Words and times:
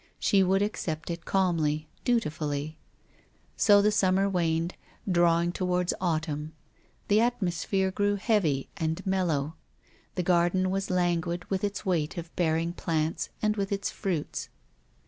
She 0.17 0.41
would 0.41 0.63
accept 0.63 1.11
it 1.11 1.25
calmly, 1.25 1.87
dutifully. 2.03 2.75
So 3.55 3.83
the 3.83 3.91
summer 3.91 4.27
waned, 4.27 4.73
drawing 5.07 5.51
towards 5.51 5.93
autumn. 6.01 6.53
The 7.07 7.21
atmosphere 7.21 7.91
grew 7.91 8.15
heavy 8.15 8.67
and 8.77 9.05
mellow. 9.05 9.57
The 10.15 10.23
garden 10.23 10.71
was 10.71 10.89
languid 10.89 11.45
with 11.51 11.63
its 11.63 11.85
weight 11.85 12.17
of 12.17 12.35
bearing 12.35 12.73
plants 12.73 13.29
and 13.43 13.55
with 13.55 13.71
its 13.71 13.91
fruits. 13.91 14.49